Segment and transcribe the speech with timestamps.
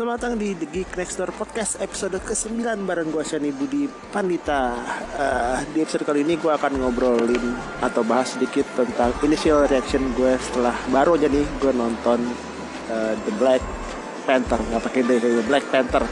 [0.00, 4.72] Selamat datang di The Geek Next Door Podcast episode ke-9 bareng gue Shani Budi Pandita.
[5.12, 7.52] Uh, Di episode kali ini gue akan ngobrolin
[7.84, 12.16] atau bahas sedikit tentang initial reaction gue setelah baru aja nih gue nonton
[12.88, 13.60] uh, The Black
[14.24, 14.56] Panther.
[14.72, 16.08] Gak pakai The Black Panther.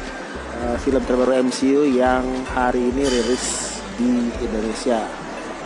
[0.60, 5.00] Uh, Film terbaru MCU yang hari ini rilis di Indonesia.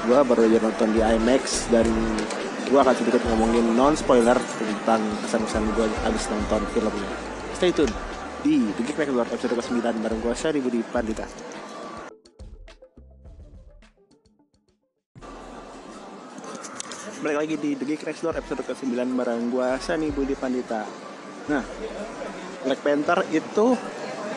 [0.07, 1.91] Gue baru aja nonton di IMAX dan
[2.71, 7.11] gue akan sedikit ngomongin non spoiler tentang kesan-kesan gue abis nonton filmnya.
[7.59, 8.12] Stay tune
[8.43, 11.23] di The Geek Door episode ke-9 bareng gue Syari Budi Pandita.
[17.23, 20.83] Balik lagi di The Geek Next Door episode ke-9 bareng gue Sani Budi Pandita.
[21.47, 21.63] Nah,
[22.67, 23.79] Black Panther itu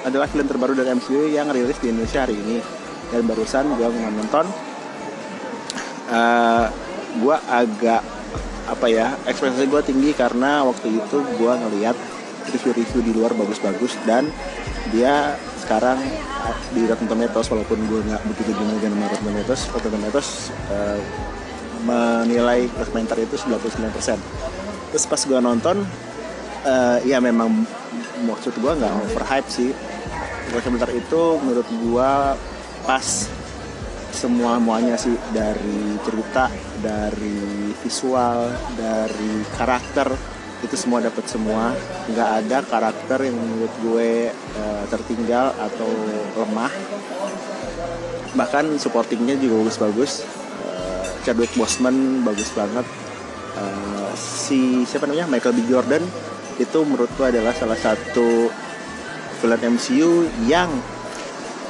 [0.06, 2.62] adalah film terbaru dari MCU yang rilis di Indonesia hari ini.
[3.10, 4.46] Dan barusan gue nonton
[6.14, 6.66] uh,
[7.26, 8.02] gue agak
[8.66, 11.98] apa ya ekspektasi gue tinggi karena waktu itu gue ngeliat
[12.52, 14.30] review-review di luar bagus-bagus dan
[14.94, 15.34] dia
[15.66, 15.98] sekarang
[16.76, 20.30] di Rotten Tomatoes walaupun gue nggak begitu gimana dengan Rotten Tomatoes Rotten Tomatoes
[20.70, 21.00] uh,
[21.86, 25.82] menilai dokumenter itu 99% terus pas gue nonton
[26.66, 27.66] uh, ya memang
[28.26, 29.72] maksud gue nggak overhype sih.
[30.54, 32.12] Dokumenter itu menurut gue
[32.86, 33.06] pas
[34.16, 36.48] semua muanya sih dari cerita
[36.80, 38.48] dari visual
[38.80, 40.08] dari karakter
[40.66, 41.78] itu semua dapat semua.
[42.10, 45.90] Nggak ada karakter yang menurut gue uh, tertinggal atau
[46.36, 46.74] lemah.
[48.36, 50.26] Bahkan supportingnya juga bagus-bagus.
[50.66, 52.84] Uh, Chadwick Boseman bagus banget.
[53.56, 55.30] Uh, si siapa namanya?
[55.30, 55.60] Michael B.
[55.70, 56.04] Jordan.
[56.58, 58.50] Itu menurut gue adalah salah satu
[59.40, 60.72] film MCU yang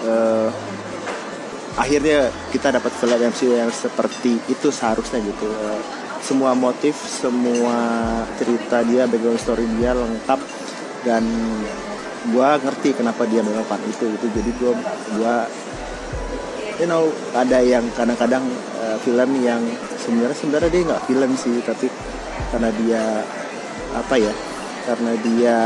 [0.08, 0.50] uh,
[1.76, 5.50] akhirnya kita dapat film MCU yang seperti itu seharusnya gitu
[6.26, 7.78] semua motif semua
[8.42, 10.42] cerita dia background story dia lengkap.
[11.06, 11.22] Dan
[12.34, 14.72] gue ngerti kenapa dia melakukan itu itu jadi gue
[15.22, 15.36] gue
[16.82, 17.06] you know
[17.38, 18.42] ada yang kadang-kadang
[18.82, 19.62] uh, film yang
[20.02, 21.88] sebenarnya sebenarnya dia nggak film sih tapi
[22.50, 23.04] karena dia
[23.94, 24.34] apa ya
[24.90, 25.58] karena dia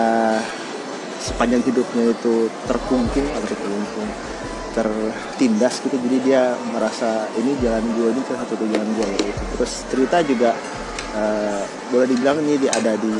[1.19, 4.09] sepanjang hidupnya itu terkungkung atau terkungkung
[4.74, 5.96] tertindas gitu.
[5.97, 9.41] Jadi dia merasa ini jalan gue ini salah satu jalan gue gitu.
[9.57, 10.52] terus cerita juga
[11.16, 13.16] uh, boleh dibilang ini ada di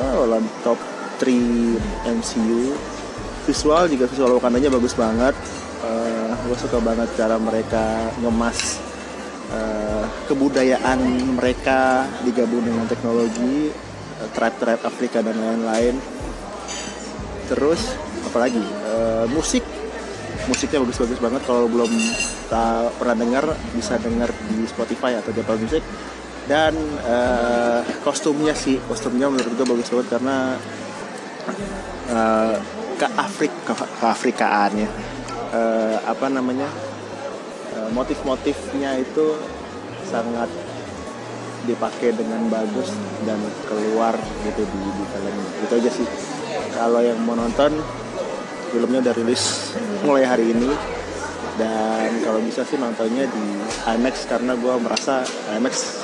[0.00, 0.78] oh, top
[1.20, 2.72] 3 MCU
[3.44, 5.34] visual juga visual Wakandanya bagus banget.
[5.80, 8.76] Uh, gue suka banget cara mereka ngemas
[9.48, 11.00] uh, kebudayaan
[11.40, 13.72] mereka digabung dengan teknologi
[14.20, 15.96] uh, tribe-tribe Afrika dan lain-lain.
[17.48, 17.96] Terus
[18.28, 18.62] apalagi
[18.92, 19.64] uh, musik
[20.48, 21.42] musiknya bagus-bagus banget.
[21.44, 21.90] Kalau belum
[22.48, 23.44] tak pernah dengar
[23.76, 25.84] bisa dengar di Spotify atau di Apple Music.
[26.50, 26.74] Dan
[27.06, 30.58] uh, kostumnya sih kostumnya menurut gue bagus banget karena
[32.10, 32.54] uh,
[32.98, 34.88] ke Afrik ke, ke Afrikaannya
[35.54, 36.66] uh, apa namanya?
[37.70, 39.38] Uh, motif-motifnya itu
[40.10, 40.50] sangat
[41.70, 42.90] dipakai dengan bagus
[43.28, 45.36] dan keluar gitu di, di film.
[45.62, 46.08] Itu aja sih.
[46.74, 47.78] Kalau yang mau nonton
[48.70, 49.74] filmnya udah rilis
[50.06, 50.70] mulai hari ini.
[51.60, 53.44] Dan kalau bisa sih nontonnya di
[53.84, 55.20] IMAX karena gue merasa
[55.52, 56.00] IMAX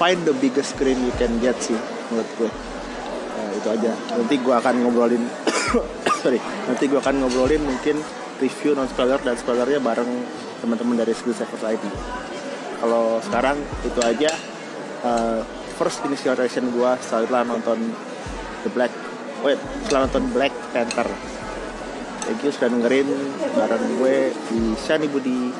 [0.00, 1.76] find the biggest screen you can get sih
[2.10, 2.50] menurut gue
[3.36, 3.92] nah, itu aja.
[4.18, 5.22] Nanti gue akan ngobrolin
[6.24, 8.02] sorry nanti gue akan ngobrolin mungkin
[8.42, 10.10] review non spoiler dan spoilernya bareng
[10.58, 11.84] teman-teman dari Skill Saver ID
[12.80, 14.32] kalau sekarang itu aja.
[15.00, 15.40] Uh,
[15.80, 17.80] first initial reaction gue setelah nonton
[18.64, 18.92] The Black
[19.40, 21.08] wait setelah nonton Black Panther.
[22.24, 23.08] Thank you sudah dengerin
[23.56, 24.16] bareng gue
[24.52, 25.50] di Shani Budi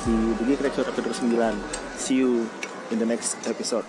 [0.00, 2.48] di Budi Kreator episode 9 see you
[2.88, 3.84] in the next episode